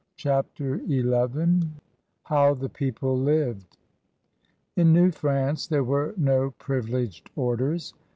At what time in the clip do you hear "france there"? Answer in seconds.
5.11-5.83